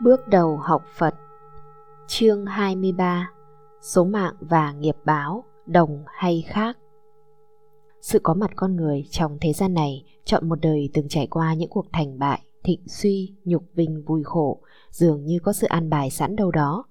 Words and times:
Bước 0.00 0.28
đầu 0.28 0.56
học 0.56 0.84
Phật 0.96 1.14
Chương 2.06 2.46
23 2.46 3.30
Số 3.80 4.04
mạng 4.04 4.34
và 4.40 4.72
nghiệp 4.72 4.96
báo, 5.04 5.44
đồng 5.66 6.04
hay 6.06 6.44
khác 6.48 6.78
Sự 8.00 8.18
có 8.22 8.34
mặt 8.34 8.50
con 8.56 8.76
người 8.76 9.04
trong 9.10 9.38
thế 9.40 9.52
gian 9.52 9.74
này 9.74 10.04
chọn 10.24 10.48
một 10.48 10.58
đời 10.62 10.90
từng 10.94 11.08
trải 11.08 11.26
qua 11.26 11.54
những 11.54 11.70
cuộc 11.70 11.86
thành 11.92 12.18
bại, 12.18 12.40
thịnh 12.64 12.80
suy, 12.88 13.34
nhục 13.44 13.64
vinh, 13.74 14.04
vui 14.06 14.22
khổ 14.24 14.60
dường 14.90 15.24
như 15.24 15.38
có 15.42 15.52
sự 15.52 15.66
an 15.66 15.90
bài 15.90 16.10
sẵn 16.10 16.36
đâu 16.36 16.50
đó. 16.50 16.84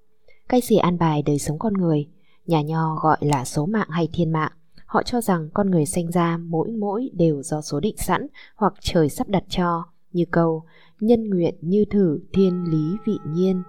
Cái 0.49 0.61
gì 0.61 0.77
an 0.77 0.97
bài 0.97 1.23
đời 1.25 1.39
sống 1.39 1.59
con 1.59 1.73
người, 1.73 2.07
nhà 2.45 2.61
nho 2.61 2.95
gọi 2.95 3.17
là 3.21 3.45
số 3.45 3.65
mạng 3.65 3.89
hay 3.89 4.09
thiên 4.13 4.31
mạng. 4.31 4.51
Họ 4.85 5.03
cho 5.03 5.21
rằng 5.21 5.49
con 5.53 5.71
người 5.71 5.85
sinh 5.85 6.11
ra 6.11 6.37
mỗi 6.37 6.71
mỗi 6.71 7.09
đều 7.13 7.43
do 7.43 7.61
số 7.61 7.79
định 7.79 7.97
sẵn 7.97 8.27
hoặc 8.55 8.73
trời 8.81 9.09
sắp 9.09 9.27
đặt 9.29 9.43
cho, 9.49 9.83
như 10.11 10.25
câu 10.31 10.63
nhân 10.99 11.29
nguyện 11.29 11.55
như 11.61 11.85
thử 11.89 12.19
thiên 12.33 12.63
lý 12.71 12.97
vị 13.05 13.19
nhiên. 13.33 13.63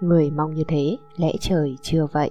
Người 0.00 0.30
mong 0.30 0.54
như 0.54 0.64
thế, 0.68 0.96
lẽ 1.16 1.32
trời 1.40 1.76
chưa 1.82 2.06
vậy. 2.12 2.30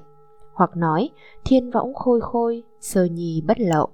Hoặc 0.53 0.77
nói, 0.77 1.09
thiên 1.45 1.71
võng 1.71 1.93
khôi 1.93 2.21
khôi, 2.21 2.63
sơ 2.79 3.05
nhi 3.05 3.41
bất 3.47 3.59
lậu. 3.59 3.89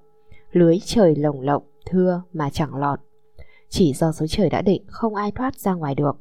Lưới 0.51 0.77
trời 0.85 1.15
lồng 1.15 1.41
lộng, 1.41 1.63
thưa 1.85 2.21
mà 2.33 2.49
chẳng 2.49 2.75
lọt. 2.75 2.99
Chỉ 3.69 3.93
do 3.93 4.11
số 4.11 4.27
trời 4.27 4.49
đã 4.49 4.61
định, 4.61 4.83
không 4.87 5.15
ai 5.15 5.31
thoát 5.31 5.55
ra 5.55 5.73
ngoài 5.73 5.95
được. 5.95 6.17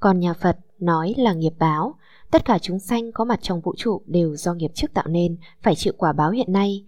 Còn 0.00 0.20
nhà 0.20 0.32
phật 0.32 0.58
nói 0.78 1.14
là 1.18 1.32
nghiệp 1.32 1.52
báo. 1.58 1.94
Tất 2.30 2.44
cả 2.44 2.58
chúng 2.58 2.78
sanh 2.78 3.12
có 3.12 3.24
mặt 3.24 3.38
trong 3.42 3.60
vũ 3.60 3.74
trụ 3.76 4.02
đều 4.06 4.36
do 4.36 4.54
nghiệp 4.54 4.70
trước 4.74 4.94
tạo 4.94 5.08
nên, 5.08 5.36
phải 5.62 5.74
chịu 5.74 5.92
quả 5.96 6.12
báo 6.12 6.30
hiện 6.30 6.52
nay. 6.52 6.84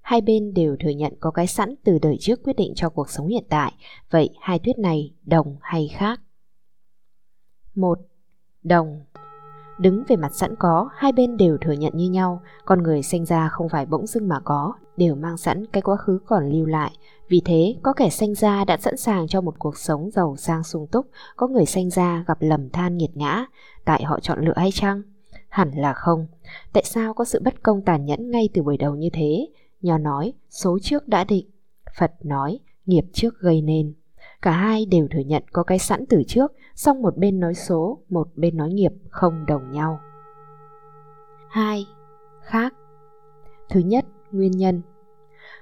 Hai 0.00 0.20
bên 0.20 0.54
đều 0.54 0.76
thừa 0.80 0.90
nhận 0.90 1.12
có 1.20 1.30
cái 1.30 1.46
sẵn 1.46 1.74
từ 1.84 1.98
đời 2.02 2.16
trước 2.20 2.42
quyết 2.44 2.56
định 2.56 2.72
cho 2.76 2.88
cuộc 2.88 3.10
sống 3.10 3.26
hiện 3.26 3.44
tại. 3.48 3.72
Vậy 4.10 4.30
hai 4.40 4.58
thuyết 4.58 4.78
này 4.78 5.12
đồng 5.24 5.56
hay 5.60 5.88
khác? 5.94 6.20
1. 7.74 7.98
Đồng 8.62 9.00
Đứng 9.78 10.04
về 10.08 10.16
mặt 10.16 10.34
sẵn 10.34 10.54
có, 10.56 10.88
hai 10.94 11.12
bên 11.12 11.36
đều 11.36 11.58
thừa 11.60 11.72
nhận 11.72 11.92
như 11.96 12.10
nhau, 12.10 12.42
con 12.64 12.82
người 12.82 13.02
sinh 13.02 13.24
ra 13.24 13.48
không 13.48 13.68
phải 13.68 13.86
bỗng 13.86 14.06
dưng 14.06 14.28
mà 14.28 14.40
có, 14.44 14.72
đều 14.96 15.14
mang 15.14 15.36
sẵn 15.36 15.66
cái 15.66 15.82
quá 15.82 15.96
khứ 15.96 16.18
còn 16.26 16.48
lưu 16.48 16.66
lại. 16.66 16.92
Vì 17.28 17.42
thế, 17.44 17.76
có 17.82 17.92
kẻ 17.92 18.10
sinh 18.10 18.34
ra 18.34 18.64
đã 18.64 18.76
sẵn 18.76 18.96
sàng 18.96 19.28
cho 19.28 19.40
một 19.40 19.54
cuộc 19.58 19.78
sống 19.78 20.10
giàu 20.10 20.36
sang 20.36 20.64
sung 20.64 20.86
túc, 20.86 21.06
có 21.36 21.46
người 21.46 21.66
sinh 21.66 21.90
ra 21.90 22.24
gặp 22.26 22.38
lầm 22.40 22.70
than 22.70 22.96
nghiệt 22.96 23.10
ngã, 23.14 23.46
tại 23.84 24.04
họ 24.04 24.20
chọn 24.20 24.44
lựa 24.44 24.54
hay 24.56 24.70
chăng? 24.72 25.02
Hẳn 25.48 25.70
là 25.74 25.92
không. 25.92 26.26
Tại 26.72 26.84
sao 26.84 27.14
có 27.14 27.24
sự 27.24 27.40
bất 27.44 27.62
công 27.62 27.82
tàn 27.82 28.04
nhẫn 28.04 28.30
ngay 28.30 28.48
từ 28.54 28.62
buổi 28.62 28.76
đầu 28.76 28.94
như 28.96 29.08
thế? 29.12 29.48
Nho 29.82 29.98
nói, 29.98 30.32
số 30.50 30.78
trước 30.82 31.08
đã 31.08 31.24
định. 31.24 31.50
Phật 31.98 32.12
nói, 32.22 32.58
nghiệp 32.86 33.04
trước 33.12 33.38
gây 33.38 33.62
nên. 33.62 33.94
Cả 34.44 34.52
hai 34.52 34.86
đều 34.86 35.08
thừa 35.10 35.20
nhận 35.26 35.42
có 35.52 35.62
cái 35.62 35.78
sẵn 35.78 36.04
từ 36.08 36.22
trước, 36.28 36.52
song 36.74 37.02
một 37.02 37.16
bên 37.16 37.40
nói 37.40 37.54
số, 37.54 37.98
một 38.08 38.28
bên 38.34 38.56
nói 38.56 38.70
nghiệp 38.72 38.92
không 39.10 39.46
đồng 39.46 39.72
nhau. 39.72 40.00
2. 41.48 41.86
Khác 42.42 42.74
Thứ 43.68 43.80
nhất, 43.80 44.04
nguyên 44.32 44.50
nhân 44.50 44.82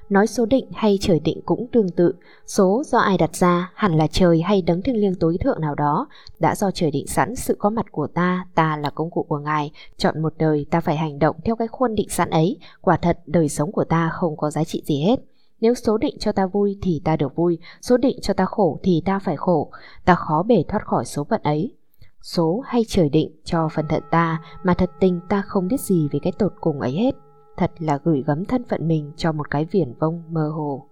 Nói 0.09 0.27
số 0.27 0.47
định 0.47 0.67
hay 0.73 0.99
trời 1.01 1.21
định 1.21 1.41
cũng 1.45 1.67
tương 1.73 1.89
tự, 1.89 2.15
số 2.47 2.83
do 2.87 2.99
ai 2.99 3.19
đặt 3.19 3.37
ra 3.37 3.73
hẳn 3.75 3.97
là 3.97 4.07
trời 4.07 4.43
hay 4.43 4.63
đấng 4.63 4.83
thiêng 4.83 4.97
liêng 4.97 5.15
tối 5.15 5.39
thượng 5.41 5.61
nào 5.61 5.75
đó, 5.75 6.09
đã 6.39 6.55
do 6.55 6.71
trời 6.71 6.91
định 6.91 7.07
sẵn 7.07 7.37
sự 7.37 7.57
có 7.59 7.71
mặt 7.71 7.87
của 7.91 8.07
ta, 8.07 8.47
ta 8.55 8.77
là 8.77 8.91
công 8.91 9.11
cụ 9.11 9.23
của 9.29 9.39
Ngài, 9.39 9.71
chọn 9.97 10.23
một 10.23 10.35
đời 10.39 10.67
ta 10.71 10.81
phải 10.81 10.97
hành 10.97 11.19
động 11.19 11.37
theo 11.45 11.57
cái 11.57 11.69
khuôn 11.69 11.95
định 11.95 12.09
sẵn 12.09 12.31
ấy, 12.31 12.59
quả 12.81 12.97
thật 12.97 13.19
đời 13.27 13.49
sống 13.49 13.73
của 13.73 13.85
ta 13.85 14.11
không 14.13 14.37
có 14.37 14.51
giá 14.51 14.65
trị 14.65 14.83
gì 14.87 15.03
hết. 15.03 15.21
Nếu 15.63 15.75
số 15.75 15.99
định 15.99 16.17
cho 16.19 16.33
ta 16.33 16.47
vui 16.47 16.79
thì 16.83 17.01
ta 17.05 17.17
được 17.17 17.37
vui, 17.37 17.59
số 17.83 17.97
định 17.97 18.19
cho 18.23 18.35
ta 18.35 18.45
khổ 18.45 18.81
thì 18.83 19.03
ta 19.05 19.19
phải 19.19 19.37
khổ, 19.37 19.71
ta 20.05 20.15
khó 20.15 20.43
bể 20.43 20.65
thoát 20.69 20.87
khỏi 20.87 21.05
số 21.05 21.25
phận 21.25 21.43
ấy. 21.43 21.77
Số 22.23 22.63
hay 22.67 22.85
trời 22.89 23.09
định 23.09 23.31
cho 23.45 23.69
phần 23.75 23.89
thận 23.89 24.03
ta 24.11 24.43
mà 24.63 24.75
thật 24.75 24.91
tình 25.01 25.21
ta 25.29 25.43
không 25.47 25.69
biết 25.69 25.81
gì 25.81 26.09
về 26.13 26.19
cái 26.23 26.33
tột 26.39 26.53
cùng 26.61 26.81
ấy 26.81 26.93
hết. 26.93 27.15
Thật 27.57 27.71
là 27.79 27.99
gửi 28.05 28.25
gắm 28.27 28.45
thân 28.45 28.65
phận 28.65 28.89
mình 28.89 29.13
cho 29.17 29.33
một 29.33 29.51
cái 29.51 29.65
viển 29.65 29.95
vông 29.99 30.23
mơ 30.29 30.49
hồ. 30.49 30.87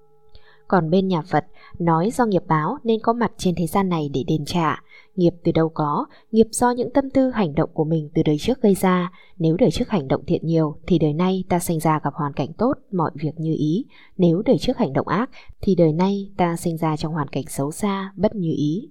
Còn 0.70 0.90
bên 0.90 1.08
nhà 1.08 1.22
Phật 1.22 1.44
nói 1.78 2.10
do 2.14 2.26
nghiệp 2.26 2.42
báo 2.46 2.78
nên 2.84 3.00
có 3.02 3.12
mặt 3.12 3.32
trên 3.36 3.54
thế 3.54 3.66
gian 3.66 3.88
này 3.88 4.10
để 4.14 4.24
đền 4.26 4.44
trả, 4.44 4.82
Nghiệp 5.16 5.34
từ 5.44 5.52
đâu 5.52 5.68
có, 5.68 6.06
nghiệp 6.32 6.46
do 6.50 6.70
những 6.70 6.92
tâm 6.92 7.10
tư 7.10 7.30
hành 7.30 7.54
động 7.54 7.70
của 7.72 7.84
mình 7.84 8.08
từ 8.14 8.22
đời 8.22 8.36
trước 8.38 8.62
gây 8.62 8.74
ra. 8.74 9.12
Nếu 9.38 9.56
đời 9.56 9.70
trước 9.70 9.88
hành 9.88 10.08
động 10.08 10.24
thiện 10.26 10.46
nhiều 10.46 10.76
thì 10.86 10.98
đời 10.98 11.12
nay 11.12 11.44
ta 11.48 11.58
sinh 11.58 11.80
ra 11.80 12.00
gặp 12.04 12.14
hoàn 12.14 12.32
cảnh 12.32 12.52
tốt, 12.52 12.74
mọi 12.92 13.10
việc 13.14 13.30
như 13.36 13.54
ý. 13.58 13.84
Nếu 14.18 14.42
đời 14.46 14.58
trước 14.58 14.78
hành 14.78 14.92
động 14.92 15.08
ác 15.08 15.30
thì 15.60 15.74
đời 15.74 15.92
nay 15.92 16.30
ta 16.36 16.56
sinh 16.56 16.76
ra 16.76 16.96
trong 16.96 17.12
hoàn 17.12 17.28
cảnh 17.28 17.44
xấu 17.48 17.70
xa, 17.70 18.12
bất 18.16 18.34
như 18.34 18.52
ý. 18.56 18.90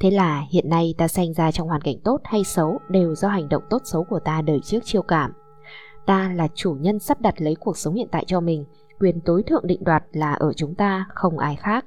Thế 0.00 0.10
là 0.10 0.44
hiện 0.50 0.68
nay 0.68 0.94
ta 0.98 1.08
sinh 1.08 1.32
ra 1.32 1.52
trong 1.52 1.68
hoàn 1.68 1.80
cảnh 1.80 1.96
tốt 2.04 2.20
hay 2.24 2.44
xấu 2.44 2.78
đều 2.88 3.14
do 3.14 3.28
hành 3.28 3.48
động 3.48 3.62
tốt 3.70 3.82
xấu 3.84 4.04
của 4.04 4.20
ta 4.20 4.42
đời 4.42 4.60
trước 4.64 4.80
chiêu 4.84 5.02
cảm. 5.02 5.32
Ta 6.06 6.32
là 6.36 6.48
chủ 6.54 6.76
nhân 6.80 6.98
sắp 6.98 7.20
đặt 7.20 7.40
lấy 7.40 7.54
cuộc 7.54 7.76
sống 7.76 7.94
hiện 7.94 8.08
tại 8.10 8.24
cho 8.26 8.40
mình, 8.40 8.64
quyền 9.00 9.20
tối 9.20 9.42
thượng 9.42 9.66
định 9.66 9.84
đoạt 9.84 10.04
là 10.12 10.32
ở 10.32 10.52
chúng 10.52 10.74
ta, 10.74 11.06
không 11.14 11.38
ai 11.38 11.56
khác. 11.56 11.86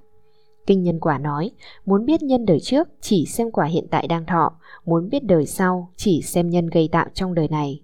Kinh 0.68 0.84
nhân 0.84 1.00
quả 1.00 1.18
nói, 1.18 1.52
muốn 1.86 2.06
biết 2.06 2.24
nhân 2.24 2.46
đời 2.46 2.60
trước 2.60 2.88
chỉ 3.02 3.26
xem 3.26 3.52
quả 3.52 3.66
hiện 3.66 3.88
tại 3.92 4.08
đang 4.08 4.26
thọ, 4.26 4.52
muốn 4.86 5.10
biết 5.10 5.24
đời 5.24 5.46
sau 5.46 5.92
chỉ 5.96 6.22
xem 6.22 6.50
nhân 6.50 6.68
gây 6.68 6.90
tạo 6.92 7.06
trong 7.14 7.34
đời 7.34 7.48
này. 7.48 7.82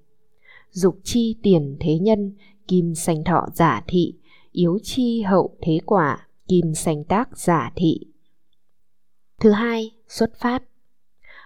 Dục 0.71 0.97
chi 1.03 1.35
tiền 1.43 1.77
thế 1.79 1.99
nhân, 1.99 2.33
kim 2.67 2.95
sanh 2.95 3.23
thọ 3.23 3.47
giả 3.53 3.83
thị, 3.87 4.13
yếu 4.51 4.79
chi 4.83 5.21
hậu 5.21 5.55
thế 5.61 5.79
quả, 5.85 6.27
kim 6.47 6.73
sanh 6.73 7.03
tác 7.03 7.37
giả 7.37 7.71
thị. 7.75 7.99
Thứ 9.39 9.51
hai, 9.51 9.91
xuất 10.07 10.35
phát 10.39 10.63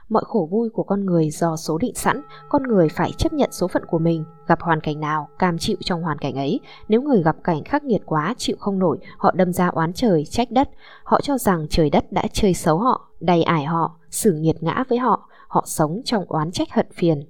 mọi 0.09 0.23
khổ 0.27 0.47
vui 0.51 0.69
của 0.69 0.83
con 0.83 1.05
người 1.05 1.29
do 1.29 1.55
số 1.55 1.77
định 1.77 1.95
sẵn, 1.95 2.21
con 2.49 2.63
người 2.63 2.89
phải 2.89 3.11
chấp 3.11 3.33
nhận 3.33 3.51
số 3.51 3.67
phận 3.67 3.85
của 3.85 3.99
mình, 3.99 4.25
gặp 4.47 4.61
hoàn 4.61 4.81
cảnh 4.81 4.99
nào, 4.99 5.27
cam 5.39 5.57
chịu 5.57 5.77
trong 5.79 6.01
hoàn 6.01 6.17
cảnh 6.17 6.35
ấy. 6.35 6.59
Nếu 6.87 7.01
người 7.01 7.23
gặp 7.23 7.35
cảnh 7.43 7.63
khắc 7.63 7.83
nghiệt 7.83 8.01
quá, 8.05 8.33
chịu 8.37 8.55
không 8.59 8.79
nổi, 8.79 8.99
họ 9.17 9.31
đâm 9.31 9.53
ra 9.53 9.67
oán 9.67 9.93
trời, 9.93 10.25
trách 10.25 10.51
đất. 10.51 10.69
Họ 11.03 11.21
cho 11.21 11.37
rằng 11.37 11.67
trời 11.69 11.89
đất 11.89 12.11
đã 12.11 12.23
chơi 12.33 12.53
xấu 12.53 12.77
họ, 12.77 13.09
đầy 13.19 13.43
ải 13.43 13.63
họ, 13.63 13.97
xử 14.11 14.33
nghiệt 14.33 14.63
ngã 14.63 14.83
với 14.89 14.97
họ, 14.97 15.29
họ 15.47 15.63
sống 15.67 16.01
trong 16.05 16.25
oán 16.27 16.51
trách 16.51 16.73
hận 16.73 16.87
phiền. 16.93 17.23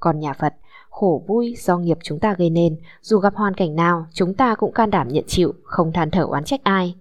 Còn 0.00 0.20
nhà 0.20 0.32
Phật, 0.32 0.54
khổ 0.90 1.24
vui 1.26 1.54
do 1.58 1.78
nghiệp 1.78 1.98
chúng 2.02 2.18
ta 2.18 2.34
gây 2.38 2.50
nên, 2.50 2.76
dù 3.00 3.18
gặp 3.18 3.34
hoàn 3.34 3.54
cảnh 3.54 3.76
nào, 3.76 4.06
chúng 4.12 4.34
ta 4.34 4.54
cũng 4.54 4.72
can 4.72 4.90
đảm 4.90 5.08
nhận 5.08 5.24
chịu, 5.26 5.52
không 5.62 5.92
than 5.92 6.10
thở 6.10 6.22
oán 6.22 6.44
trách 6.44 6.64
ai. 6.64 6.94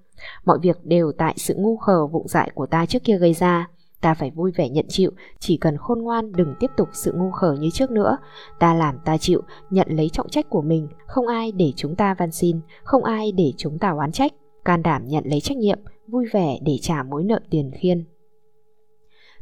Mọi 0.46 0.60
việc 0.62 0.86
đều 0.86 1.12
tại 1.18 1.34
sự 1.38 1.56
ngu 1.58 1.78
khờ 1.78 2.08
vụng 2.08 2.28
dại 2.28 2.52
của 2.56 2.66
ta 2.66 2.86
trước 2.86 3.04
kia 3.04 3.18
gây 3.18 3.34
ra, 3.34 3.68
Ta 4.02 4.14
phải 4.14 4.32
vui 4.32 4.52
vẻ 4.52 4.70
nhận 4.70 4.86
chịu, 4.90 5.12
chỉ 5.40 5.58
cần 5.58 5.78
khôn 5.78 6.02
ngoan 6.02 6.32
đừng 6.32 6.56
tiếp 6.60 6.72
tục 6.78 6.90
sự 6.94 7.14
ngu 7.16 7.32
khờ 7.32 7.54
như 7.60 7.70
trước 7.70 7.92
nữa. 7.92 8.18
Ta 8.60 8.74
làm 8.74 9.00
ta 9.06 9.18
chịu, 9.18 9.42
nhận 9.70 9.88
lấy 9.90 10.10
trọng 10.10 10.30
trách 10.30 10.50
của 10.50 10.62
mình, 10.62 10.88
không 11.08 11.28
ai 11.28 11.52
để 11.52 11.74
chúng 11.76 11.96
ta 11.96 12.14
van 12.14 12.32
xin, 12.32 12.60
không 12.84 13.04
ai 13.04 13.32
để 13.32 13.54
chúng 13.58 13.80
ta 13.80 13.90
oán 13.90 14.12
trách. 14.12 14.34
Can 14.66 14.84
đảm 14.84 15.06
nhận 15.06 15.24
lấy 15.28 15.42
trách 15.42 15.58
nhiệm, 15.58 15.80
vui 16.08 16.26
vẻ 16.32 16.60
để 16.62 16.78
trả 16.82 17.04
mối 17.04 17.24
nợ 17.24 17.40
tiền 17.50 17.72
khiên. 17.80 18.06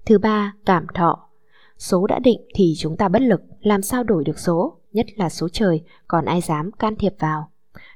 Thứ 0.06 0.18
ba, 0.18 0.54
cảm 0.66 0.88
thọ. 0.94 1.30
Số 1.78 2.08
đã 2.08 2.20
định 2.20 2.42
thì 2.56 2.74
chúng 2.78 2.98
ta 2.98 3.10
bất 3.10 3.22
lực, 3.22 3.42
làm 3.62 3.82
sao 3.82 4.04
đổi 4.04 4.24
được 4.24 4.40
số, 4.40 4.78
nhất 4.94 5.06
là 5.16 5.30
số 5.30 5.50
trời, 5.50 5.82
còn 6.08 6.26
ai 6.26 6.42
dám 6.42 6.72
can 6.72 6.96
thiệp 6.96 7.14
vào. 7.20 7.50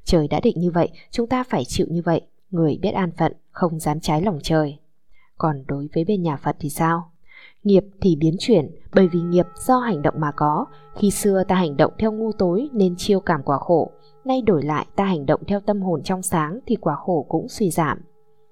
Trời 0.03 0.27
đã 0.27 0.39
định 0.39 0.59
như 0.59 0.71
vậy, 0.71 0.89
chúng 1.11 1.27
ta 1.27 1.43
phải 1.43 1.65
chịu 1.65 1.87
như 1.89 2.01
vậy, 2.05 2.21
người 2.49 2.79
biết 2.81 2.91
an 2.91 3.11
phận, 3.17 3.33
không 3.51 3.79
dám 3.79 3.99
trái 3.99 4.21
lòng 4.21 4.39
trời. 4.43 4.77
Còn 5.37 5.63
đối 5.67 5.89
với 5.95 6.03
bên 6.05 6.23
nhà 6.23 6.37
Phật 6.37 6.55
thì 6.59 6.69
sao? 6.69 7.11
Nghiệp 7.63 7.83
thì 8.01 8.15
biến 8.15 8.35
chuyển 8.39 8.71
bởi 8.95 9.07
vì 9.07 9.19
nghiệp 9.19 9.45
do 9.55 9.79
hành 9.79 10.01
động 10.01 10.13
mà 10.17 10.31
có. 10.35 10.65
Khi 10.95 11.11
xưa 11.11 11.43
ta 11.47 11.55
hành 11.55 11.77
động 11.77 11.93
theo 11.99 12.11
ngu 12.11 12.31
tối 12.31 12.69
nên 12.73 12.95
chiêu 12.97 13.19
cảm 13.19 13.43
quả 13.43 13.57
khổ. 13.57 13.91
Nay 14.25 14.41
đổi 14.41 14.63
lại 14.63 14.85
ta 14.95 15.05
hành 15.05 15.25
động 15.25 15.41
theo 15.47 15.59
tâm 15.59 15.81
hồn 15.81 16.03
trong 16.03 16.21
sáng 16.21 16.59
thì 16.65 16.75
quả 16.75 16.95
khổ 16.95 17.25
cũng 17.29 17.47
suy 17.49 17.71
giảm. 17.71 18.01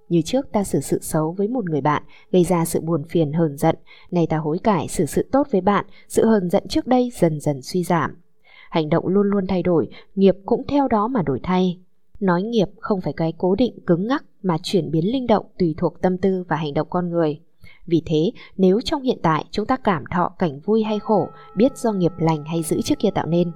Như 0.10 0.22
trước 0.22 0.52
ta 0.52 0.64
xử 0.64 0.80
sự 0.80 1.00
xấu 1.02 1.32
với 1.32 1.48
một 1.48 1.70
người 1.70 1.82
bạn 1.82 2.04
gây 2.32 2.44
ra 2.44 2.66
sự 2.66 2.82
buồn 2.82 3.04
phiền 3.10 3.34
hờn 3.34 3.58
giận. 3.58 3.76
Nay 4.12 4.28
ta 4.30 4.38
hối 4.38 4.60
cải 4.60 4.88
xử 4.88 5.06
sự 5.06 5.30
tốt 5.32 5.48
với 5.52 5.62
bạn, 5.62 5.86
sự 6.08 6.26
hờn 6.26 6.50
giận 6.50 6.64
trước 6.68 6.88
đây 6.88 7.12
dần 7.16 7.40
dần 7.40 7.62
suy 7.62 7.84
giảm. 7.84 8.22
Hành 8.70 8.90
động 8.90 9.08
luôn 9.08 9.28
luôn 9.28 9.48
thay 9.48 9.64
đổi, 9.64 9.88
nghiệp 10.16 10.36
cũng 10.46 10.68
theo 10.68 10.88
đó 10.88 11.08
mà 11.08 11.22
đổi 11.22 11.40
thay. 11.44 11.80
Nói 12.26 12.44
nghiệp 12.44 12.68
không 12.80 13.02
phải 13.02 13.14
cái 13.14 13.34
cố 13.38 13.56
định 13.56 13.80
cứng 13.88 14.08
ngắc 14.08 14.26
mà 14.44 14.58
chuyển 14.64 14.92
biến 14.92 15.12
linh 15.12 15.28
động 15.28 15.46
tùy 15.60 15.76
thuộc 15.78 16.02
tâm 16.02 16.18
tư 16.18 16.44
và 16.48 16.56
hành 16.56 16.74
động 16.74 16.88
con 16.90 17.10
người. 17.10 17.40
Vì 17.86 18.02
thế, 18.06 18.32
nếu 18.58 18.82
trong 18.82 19.02
hiện 19.02 19.18
tại 19.24 19.46
chúng 19.52 19.66
ta 19.66 19.78
cảm 19.78 20.04
thọ 20.14 20.32
cảnh 20.40 20.60
vui 20.60 20.84
hay 20.84 21.00
khổ, 21.00 21.28
biết 21.56 21.78
do 21.78 21.92
nghiệp 21.92 22.12
lành 22.18 22.44
hay 22.46 22.64
giữ 22.64 22.82
trước 22.82 22.96
kia 23.00 23.10
tạo 23.16 23.26
nên, 23.26 23.52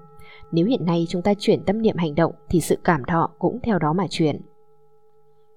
nếu 0.51 0.66
hiện 0.66 0.86
nay 0.86 1.06
chúng 1.10 1.21
ta 1.21 1.33
chuyển 1.39 1.63
tâm 1.66 1.81
niệm 1.81 1.98
hành 1.98 2.16
động 2.16 2.33
thì 2.50 2.62
sự 2.62 2.77
cảm 2.83 3.04
thọ 3.04 3.30
cũng 3.39 3.60
theo 3.63 3.80
đó 3.80 3.94
mà 3.94 4.07
chuyển. 4.10 4.42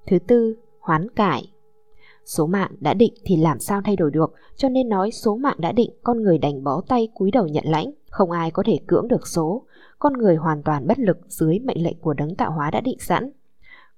Thứ 0.07 0.19
tư, 0.19 0.57
hoán 0.81 1.09
cải. 1.17 1.53
Số 2.25 2.47
mạng 2.47 2.71
đã 2.81 2.95
định 2.95 3.15
thì 3.25 3.37
làm 3.37 3.59
sao 3.59 3.81
thay 3.85 3.97
đổi 3.97 4.11
được, 4.11 4.35
cho 4.57 4.69
nên 4.69 4.89
nói 4.89 5.11
số 5.11 5.37
mạng 5.37 5.57
đã 5.59 5.73
định 5.73 5.91
con 6.03 6.23
người 6.23 6.39
đành 6.39 6.65
bó 6.65 6.83
tay 6.89 7.09
cúi 7.15 7.31
đầu 7.31 7.49
nhận 7.49 7.65
lãnh, 7.67 7.93
không 8.11 8.31
ai 8.31 8.51
có 8.51 8.63
thể 8.67 8.79
cưỡng 8.87 9.09
được 9.09 9.27
số, 9.27 9.63
con 10.03 10.13
người 10.13 10.37
hoàn 10.37 10.63
toàn 10.63 10.87
bất 10.87 10.99
lực 10.99 11.19
dưới 11.29 11.59
mệnh 11.59 11.83
lệnh 11.83 11.99
của 12.01 12.15
đấng 12.15 12.35
tạo 12.35 12.53
hóa 12.53 12.71
đã 12.71 12.81
định 12.81 12.99
sẵn. 13.01 13.31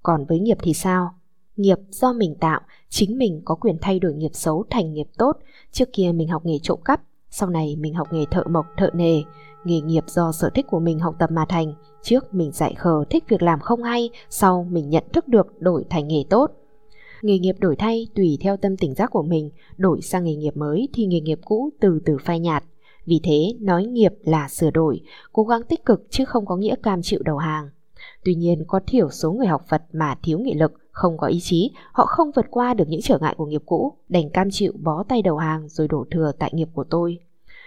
Còn 0.03 0.25
với 0.25 0.39
nghiệp 0.39 0.59
thì 0.63 0.75
sao? 0.75 1.15
Nghiệp 1.57 1.79
do 1.91 2.13
mình 2.13 2.35
tạo, 2.41 2.61
chính 2.89 3.19
mình 3.19 3.43
có 3.45 3.55
quyền 3.55 3.79
thay 3.81 3.99
đổi 3.99 4.15
nghiệp 4.15 4.31
xấu 4.33 4.65
thành 4.71 4.93
nghiệp 4.93 5.07
tốt. 5.19 5.33
Trước 5.73 5.89
kia 5.93 6.13
mình 6.15 6.29
học 6.29 6.47
nghề 6.47 6.59
trộm 6.63 6.79
cắp, 6.85 7.01
Sau 7.31 7.51
này 7.51 7.77
mình 7.77 7.95
học 7.95 8.09
nghề 8.13 8.25
thợ 8.31 8.45
mộc 8.51 8.67
thợ 8.77 8.91
nề, 8.95 9.23
nghề 9.65 9.81
nghiệp 9.81 10.05
do 10.07 10.33
sở 10.33 10.51
thích 10.55 10.67
của 10.71 10.81
mình 10.81 10.99
học 10.99 11.15
tập 11.19 11.31
mà 11.31 11.45
thành. 11.49 11.75
Trước 12.03 12.35
mình 12.35 12.53
dạy 12.53 12.75
khờ 12.75 13.05
thích 13.11 13.25
việc 13.29 13.43
làm 13.43 13.61
không 13.61 13.83
hay, 13.83 14.11
sau 14.31 14.67
mình 14.71 14.91
nhận 14.91 15.05
thức 15.13 15.29
được 15.29 15.61
đổi 15.61 15.85
thành 15.91 16.09
nghề 16.09 16.25
tốt. 16.31 16.51
Nghề 17.23 17.39
nghiệp 17.39 17.57
đổi 17.59 17.77
thay 17.77 18.07
tùy 18.15 18.39
theo 18.41 18.57
tâm 18.57 18.77
tỉnh 18.77 18.95
giác 18.95 19.11
của 19.11 19.23
mình, 19.23 19.51
đổi 19.77 20.01
sang 20.01 20.25
nghề 20.25 20.35
nghiệp 20.35 20.57
mới 20.57 20.89
thì 20.95 21.07
nghề 21.07 21.21
nghiệp 21.21 21.39
cũ 21.45 21.71
từ 21.81 22.01
từ 22.05 22.17
phai 22.25 22.41
nhạt. 22.41 22.65
Vì 23.07 23.21
thế, 23.23 23.55
nói 23.61 23.85
nghiệp 23.85 24.13
là 24.25 24.49
sửa 24.49 24.71
đổi, 24.71 25.01
cố 25.33 25.45
gắng 25.45 25.63
tích 25.69 25.85
cực 25.85 26.07
chứ 26.11 26.25
không 26.25 26.47
có 26.47 26.57
nghĩa 26.57 26.75
cam 26.83 27.03
chịu 27.03 27.21
đầu 27.25 27.37
hàng. 27.37 27.69
Tuy 28.25 28.35
nhiên, 28.35 28.65
có 28.67 28.81
thiểu 28.87 29.11
số 29.11 29.33
người 29.33 29.47
học 29.47 29.63
Phật 29.69 29.83
mà 29.93 30.15
thiếu 30.23 30.39
nghị 30.39 30.55
lực, 30.55 30.73
không 30.91 31.19
có 31.19 31.27
ý 31.27 31.41
chí, 31.41 31.71
họ 31.93 32.07
không 32.07 32.31
vượt 32.37 32.47
qua 32.51 32.75
được 32.75 32.89
những 32.89 33.01
trở 33.03 33.19
ngại 33.19 33.35
của 33.37 33.47
nghiệp 33.47 33.63
cũ, 33.67 33.93
đành 34.09 34.31
cam 34.31 34.49
chịu 34.51 34.73
bó 34.83 35.05
tay 35.09 35.23
đầu 35.23 35.37
hàng 35.37 35.69
rồi 35.69 35.89
đổ 35.89 36.05
thừa 36.11 36.33
tại 36.39 36.51
nghiệp 36.55 36.69
của 36.75 36.85
tôi. 36.85 37.19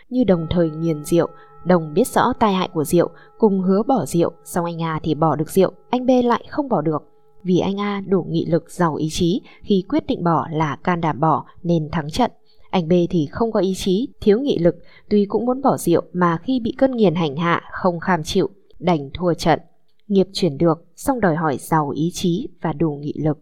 Như 0.09 0.23
đồng 0.23 0.47
thời 0.49 0.69
nghiền 0.69 1.03
rượu, 1.05 1.27
đồng 1.65 1.93
biết 1.93 2.07
rõ 2.07 2.33
tai 2.39 2.53
hại 2.53 2.69
của 2.73 2.83
rượu, 2.83 3.09
cùng 3.37 3.61
hứa 3.61 3.83
bỏ 3.83 4.05
rượu, 4.05 4.31
xong 4.45 4.65
anh 4.65 4.81
A 4.81 4.99
thì 5.03 5.15
bỏ 5.15 5.35
được 5.35 5.49
rượu, 5.49 5.71
anh 5.89 6.05
B 6.05 6.09
lại 6.23 6.45
không 6.49 6.69
bỏ 6.69 6.81
được. 6.81 7.03
Vì 7.43 7.59
anh 7.59 7.79
A 7.79 8.01
đủ 8.07 8.25
nghị 8.29 8.45
lực 8.45 8.71
giàu 8.71 8.95
ý 8.95 9.07
chí, 9.11 9.41
khi 9.61 9.83
quyết 9.89 10.07
định 10.07 10.23
bỏ 10.23 10.47
là 10.51 10.75
can 10.75 11.01
đảm 11.01 11.19
bỏ 11.19 11.45
nên 11.63 11.89
thắng 11.91 12.09
trận. 12.09 12.31
Anh 12.69 12.87
B 12.87 12.93
thì 13.09 13.27
không 13.31 13.51
có 13.51 13.59
ý 13.59 13.73
chí, 13.75 14.13
thiếu 14.21 14.39
nghị 14.39 14.57
lực, 14.57 14.75
tuy 15.09 15.25
cũng 15.25 15.45
muốn 15.45 15.61
bỏ 15.61 15.77
rượu 15.77 16.01
mà 16.13 16.37
khi 16.43 16.59
bị 16.59 16.73
cơn 16.77 16.91
nghiền 16.91 17.15
hành 17.15 17.35
hạ 17.35 17.61
không 17.71 17.99
kham 17.99 18.23
chịu, 18.23 18.49
đành 18.79 19.09
thua 19.13 19.33
trận. 19.33 19.59
Nghiệp 20.07 20.27
chuyển 20.33 20.57
được, 20.57 20.85
song 20.95 21.19
đòi 21.19 21.35
hỏi 21.35 21.57
giàu 21.57 21.89
ý 21.89 22.11
chí 22.13 22.47
và 22.61 22.73
đủ 22.73 22.99
nghị 23.01 23.13
lực. 23.23 23.37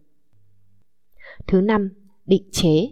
Thứ 1.48 1.62
năm, 1.62 1.90
định 2.26 2.50
chế. 2.52 2.90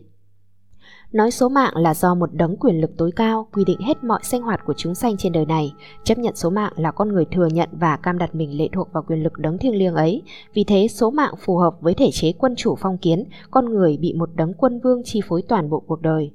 Nói 1.14 1.32
số 1.32 1.50
mạng 1.50 1.74
là 1.76 1.94
do 1.94 2.16
một 2.16 2.30
đấng 2.34 2.58
quyền 2.58 2.82
lực 2.82 2.92
tối 2.98 3.12
cao 3.16 3.48
quy 3.54 3.66
định 3.66 3.80
hết 3.80 4.04
mọi 4.04 4.20
sinh 4.24 4.42
hoạt 4.42 4.66
của 4.66 4.74
chúng 4.78 4.96
sanh 4.96 5.18
trên 5.18 5.32
đời 5.32 5.46
này. 5.46 5.74
Chấp 6.04 6.18
nhận 6.18 6.36
số 6.36 6.50
mạng 6.50 6.74
là 6.76 6.92
con 6.92 7.10
người 7.14 7.26
thừa 7.32 7.48
nhận 7.48 7.70
và 7.72 7.98
cam 7.98 8.18
đặt 8.18 8.36
mình 8.36 8.58
lệ 8.58 8.70
thuộc 8.74 8.94
vào 8.94 9.04
quyền 9.08 9.24
lực 9.24 9.34
đấng 9.38 9.58
thiêng 9.58 9.76
liêng 9.76 9.96
ấy. 9.96 10.22
Vì 10.54 10.64
thế 10.64 10.88
số 10.88 11.12
mạng 11.12 11.34
phù 11.40 11.58
hợp 11.58 11.76
với 11.82 11.94
thể 11.94 12.10
chế 12.12 12.34
quân 12.34 12.56
chủ 12.58 12.76
phong 12.76 12.98
kiến, 12.98 13.24
con 13.52 13.66
người 13.66 13.98
bị 13.98 14.14
một 14.14 14.30
đấng 14.36 14.54
quân 14.54 14.80
vương 14.84 15.02
chi 15.04 15.22
phối 15.28 15.42
toàn 15.42 15.70
bộ 15.70 15.80
cuộc 15.80 16.02
đời. 16.02 16.32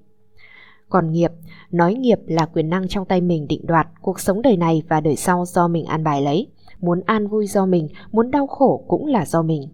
Còn 0.88 1.12
nghiệp, 1.12 1.32
nói 1.70 1.94
nghiệp 1.94 2.18
là 2.26 2.46
quyền 2.46 2.70
năng 2.70 2.88
trong 2.88 3.04
tay 3.04 3.20
mình 3.20 3.48
định 3.48 3.66
đoạt 3.66 3.88
cuộc 4.02 4.20
sống 4.20 4.42
đời 4.42 4.56
này 4.56 4.82
và 4.88 5.00
đời 5.00 5.16
sau 5.16 5.44
do 5.46 5.68
mình 5.68 5.84
an 5.84 6.04
bài 6.04 6.22
lấy. 6.22 6.46
Muốn 6.80 7.00
an 7.06 7.28
vui 7.28 7.46
do 7.46 7.66
mình, 7.66 7.88
muốn 8.12 8.30
đau 8.30 8.46
khổ 8.46 8.84
cũng 8.88 9.06
là 9.06 9.26
do 9.26 9.42
mình. 9.42 9.68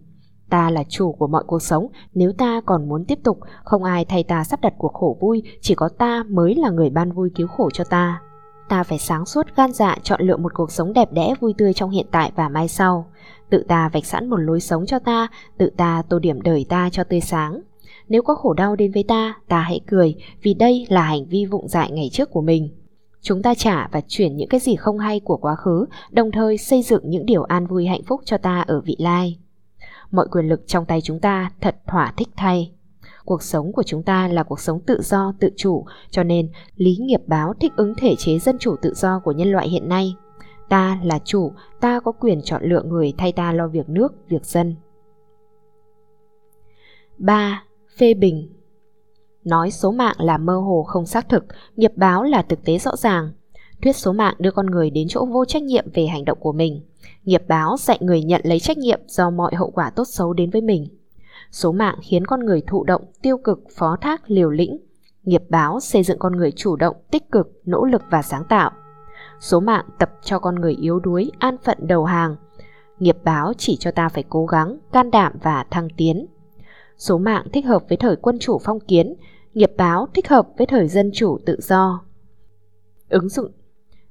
Ta 0.49 0.69
là 0.69 0.83
chủ 0.89 1.11
của 1.11 1.27
mọi 1.27 1.43
cuộc 1.47 1.61
sống, 1.61 1.87
nếu 2.13 2.31
ta 2.37 2.61
còn 2.65 2.89
muốn 2.89 3.05
tiếp 3.05 3.19
tục, 3.23 3.39
không 3.63 3.83
ai 3.83 4.05
thay 4.05 4.23
ta 4.23 4.43
sắp 4.43 4.61
đặt 4.61 4.73
cuộc 4.77 4.93
khổ 4.93 5.17
vui, 5.19 5.43
chỉ 5.61 5.75
có 5.75 5.89
ta 5.89 6.23
mới 6.29 6.55
là 6.55 6.69
người 6.69 6.89
ban 6.89 7.11
vui 7.11 7.29
cứu 7.35 7.47
khổ 7.47 7.69
cho 7.73 7.83
ta. 7.83 8.21
Ta 8.69 8.83
phải 8.83 8.97
sáng 8.97 9.25
suốt 9.25 9.47
gan 9.55 9.71
dạ 9.71 9.97
chọn 10.03 10.21
lựa 10.21 10.37
một 10.37 10.53
cuộc 10.53 10.71
sống 10.71 10.93
đẹp 10.93 11.11
đẽ 11.11 11.33
vui 11.39 11.53
tươi 11.57 11.73
trong 11.73 11.89
hiện 11.89 12.05
tại 12.11 12.31
và 12.35 12.49
mai 12.49 12.67
sau. 12.67 13.05
Tự 13.49 13.65
ta 13.67 13.89
vạch 13.89 14.05
sẵn 14.05 14.29
một 14.29 14.37
lối 14.37 14.59
sống 14.59 14.85
cho 14.85 14.99
ta, 14.99 15.27
tự 15.57 15.69
ta 15.77 16.03
tô 16.09 16.19
điểm 16.19 16.41
đời 16.41 16.65
ta 16.69 16.89
cho 16.91 17.03
tươi 17.03 17.21
sáng. 17.21 17.61
Nếu 18.09 18.21
có 18.21 18.35
khổ 18.35 18.53
đau 18.53 18.75
đến 18.75 18.91
với 18.91 19.03
ta, 19.03 19.33
ta 19.47 19.59
hãy 19.59 19.79
cười, 19.87 20.15
vì 20.41 20.53
đây 20.53 20.85
là 20.89 21.01
hành 21.01 21.25
vi 21.25 21.45
vụng 21.45 21.67
dại 21.67 21.91
ngày 21.91 22.09
trước 22.11 22.31
của 22.31 22.41
mình. 22.41 22.69
Chúng 23.21 23.41
ta 23.41 23.53
trả 23.53 23.87
và 23.91 24.01
chuyển 24.07 24.37
những 24.37 24.49
cái 24.49 24.59
gì 24.59 24.75
không 24.75 24.99
hay 24.99 25.19
của 25.19 25.37
quá 25.37 25.55
khứ, 25.55 25.85
đồng 26.11 26.31
thời 26.31 26.57
xây 26.57 26.81
dựng 26.81 27.09
những 27.09 27.25
điều 27.25 27.43
an 27.43 27.67
vui 27.67 27.85
hạnh 27.85 28.03
phúc 28.07 28.21
cho 28.25 28.37
ta 28.37 28.61
ở 28.61 28.81
vị 28.81 28.95
lai. 28.99 29.37
Mọi 30.15 30.27
quyền 30.31 30.49
lực 30.49 30.61
trong 30.67 30.85
tay 30.85 31.01
chúng 31.01 31.19
ta 31.19 31.51
thật 31.61 31.75
thỏa 31.87 32.13
thích 32.17 32.29
thay. 32.35 32.71
Cuộc 33.25 33.43
sống 33.43 33.71
của 33.71 33.83
chúng 33.83 34.03
ta 34.03 34.27
là 34.27 34.43
cuộc 34.43 34.59
sống 34.59 34.79
tự 34.79 35.01
do, 35.01 35.33
tự 35.39 35.49
chủ, 35.55 35.85
cho 36.09 36.23
nên 36.23 36.49
lý 36.75 36.97
nghiệp 36.99 37.21
báo 37.27 37.53
thích 37.59 37.71
ứng 37.75 37.93
thể 37.97 38.15
chế 38.17 38.39
dân 38.39 38.57
chủ 38.59 38.75
tự 38.81 38.93
do 38.93 39.19
của 39.19 39.31
nhân 39.31 39.51
loại 39.51 39.69
hiện 39.69 39.89
nay. 39.89 40.15
Ta 40.69 40.99
là 41.03 41.19
chủ, 41.25 41.51
ta 41.79 41.99
có 41.99 42.11
quyền 42.11 42.41
chọn 42.41 42.63
lựa 42.63 42.83
người 42.83 43.13
thay 43.17 43.31
ta 43.31 43.51
lo 43.51 43.67
việc 43.67 43.89
nước, 43.89 44.13
việc 44.27 44.45
dân. 44.45 44.75
3. 47.17 47.63
Phê 47.97 48.13
bình 48.13 48.49
Nói 49.43 49.71
số 49.71 49.91
mạng 49.91 50.15
là 50.19 50.37
mơ 50.37 50.57
hồ 50.57 50.83
không 50.83 51.05
xác 51.05 51.29
thực, 51.29 51.45
nghiệp 51.75 51.91
báo 51.95 52.23
là 52.23 52.41
thực 52.41 52.65
tế 52.65 52.77
rõ 52.77 52.95
ràng. 52.95 53.31
Thuyết 53.81 53.95
số 53.95 54.13
mạng 54.13 54.35
đưa 54.39 54.51
con 54.51 54.65
người 54.65 54.89
đến 54.89 55.07
chỗ 55.09 55.25
vô 55.25 55.45
trách 55.45 55.63
nhiệm 55.63 55.85
về 55.93 56.05
hành 56.05 56.25
động 56.25 56.37
của 56.41 56.51
mình. 56.51 56.81
Nghiệp 57.23 57.43
báo 57.47 57.75
dạy 57.79 57.97
người 58.01 58.23
nhận 58.23 58.41
lấy 58.43 58.59
trách 58.59 58.77
nhiệm 58.77 58.99
do 59.07 59.29
mọi 59.29 59.55
hậu 59.55 59.71
quả 59.71 59.89
tốt 59.89 60.03
xấu 60.07 60.33
đến 60.33 60.49
với 60.49 60.61
mình. 60.61 60.87
Số 61.51 61.71
mạng 61.71 61.95
khiến 62.01 62.25
con 62.25 62.39
người 62.39 62.61
thụ 62.67 62.83
động, 62.83 63.01
tiêu 63.21 63.37
cực, 63.37 63.59
phó 63.75 63.97
thác, 64.01 64.21
liều 64.31 64.49
lĩnh. 64.49 64.77
Nghiệp 65.23 65.43
báo 65.49 65.79
xây 65.79 66.03
dựng 66.03 66.19
con 66.19 66.35
người 66.37 66.51
chủ 66.51 66.75
động, 66.75 66.95
tích 67.11 67.31
cực, 67.31 67.61
nỗ 67.65 67.85
lực 67.85 68.01
và 68.09 68.21
sáng 68.21 68.43
tạo. 68.49 68.71
Số 69.39 69.59
mạng 69.59 69.85
tập 69.99 70.11
cho 70.23 70.39
con 70.39 70.55
người 70.55 70.73
yếu 70.73 70.99
đuối, 70.99 71.31
an 71.39 71.55
phận 71.63 71.77
đầu 71.87 72.05
hàng. 72.05 72.35
Nghiệp 72.99 73.17
báo 73.23 73.53
chỉ 73.57 73.77
cho 73.79 73.91
ta 73.91 74.09
phải 74.09 74.23
cố 74.29 74.45
gắng, 74.45 74.77
can 74.91 75.11
đảm 75.11 75.33
và 75.43 75.65
thăng 75.71 75.87
tiến. 75.97 76.27
Số 76.97 77.17
mạng 77.17 77.45
thích 77.53 77.65
hợp 77.65 77.83
với 77.89 77.97
thời 77.97 78.15
quân 78.15 78.39
chủ 78.39 78.59
phong 78.63 78.79
kiến, 78.79 79.15
nghiệp 79.53 79.71
báo 79.77 80.07
thích 80.13 80.27
hợp 80.27 80.47
với 80.57 80.67
thời 80.67 80.87
dân 80.87 81.11
chủ 81.13 81.37
tự 81.45 81.59
do. 81.61 82.01
Ứng 83.09 83.29
dụng 83.29 83.51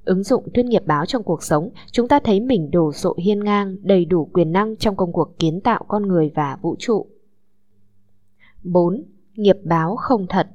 Ứng 0.05 0.23
dụng 0.23 0.43
thuyết 0.53 0.65
nghiệp 0.65 0.83
báo 0.85 1.05
trong 1.05 1.23
cuộc 1.23 1.43
sống, 1.43 1.69
chúng 1.91 2.07
ta 2.07 2.19
thấy 2.19 2.39
mình 2.39 2.71
đồ 2.71 2.91
sộ 2.91 3.15
hiên 3.17 3.43
ngang, 3.43 3.75
đầy 3.81 4.05
đủ 4.05 4.29
quyền 4.33 4.51
năng 4.51 4.75
trong 4.77 4.95
công 4.95 5.13
cuộc 5.13 5.39
kiến 5.39 5.61
tạo 5.61 5.85
con 5.87 6.07
người 6.07 6.31
và 6.35 6.57
vũ 6.61 6.75
trụ. 6.79 7.07
4. 8.63 9.03
Nghiệp 9.35 9.57
báo 9.63 9.95
không 9.95 10.27
thật 10.29 10.47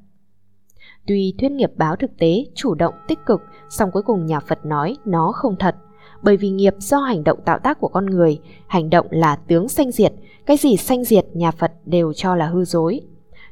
Tuy 1.06 1.35
thuyết 1.38 1.52
nghiệp 1.52 1.73
báo 1.76 1.97
thực 1.97 2.11
tế, 2.19 2.44
chủ 2.55 2.75
động, 2.75 2.94
tích 3.08 3.19
cực, 3.26 3.41
song 3.69 3.91
cuối 3.93 4.02
cùng 4.02 4.26
nhà 4.26 4.41
Phật 4.41 4.67
nói 4.67 4.97
nó 5.05 5.32
không 5.32 5.56
thật. 5.58 5.76
Bởi 6.23 6.37
vì 6.37 6.50
nghiệp 6.50 6.75
do 6.79 6.99
hành 6.99 7.25
động 7.25 7.38
tạo 7.44 7.58
tác 7.58 7.81
của 7.81 7.88
con 7.88 8.06
người, 8.06 8.41
hành 8.67 8.91
động 8.91 9.06
là 9.11 9.37
tướng 9.37 9.69
sanh 9.69 9.91
diệt, 9.91 10.12
cái 10.47 10.56
gì 10.56 10.76
sanh 10.76 11.05
diệt 11.05 11.26
nhà 11.35 11.50
Phật 11.50 11.73
đều 11.85 12.12
cho 12.12 12.37
là 12.37 12.47
hư 12.47 12.64
dối. 12.64 13.00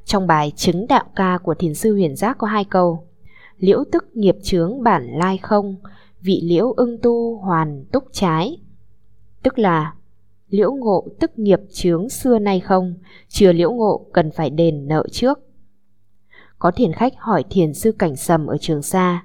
Trong 0.04 0.26
bài 0.26 0.52
Chứng 0.56 0.86
Đạo 0.88 1.04
Ca 1.16 1.38
của 1.42 1.54
Thiền 1.54 1.74
sư 1.74 1.92
Huyền 1.92 2.16
Giác 2.16 2.38
có 2.38 2.46
hai 2.46 2.64
câu 2.64 3.07
Liễu 3.58 3.84
tức 3.93 4.16
nghiệp 4.16 4.37
chướng 4.43 4.82
bản 4.82 5.06
lai 5.19 5.38
không, 5.38 5.76
vị 6.20 6.40
liễu 6.44 6.72
ưng 6.72 6.99
tu 7.02 7.37
hoàn 7.37 7.84
túc 7.93 8.05
trái. 8.12 8.60
Tức 9.43 9.58
là 9.58 9.94
liễu 10.49 10.72
ngộ 10.72 11.08
tức 11.20 11.38
nghiệp 11.38 11.60
chướng 11.72 12.08
xưa 12.08 12.38
nay 12.38 12.60
không, 12.60 12.94
chưa 13.28 13.52
liễu 13.52 13.72
ngộ 13.72 14.06
cần 14.12 14.31
phải 14.31 14.50
đền 14.50 14.88
nợ 14.88 15.05
trước. 15.12 15.40
Có 16.58 16.70
thiền 16.70 16.93
khách 16.93 17.12
hỏi 17.19 17.44
thiền 17.50 17.75
sư 17.75 17.93
cảnh 17.93 18.16
sầm 18.16 18.46
ở 18.46 18.56
trường 18.60 18.82
xa, 18.82 19.25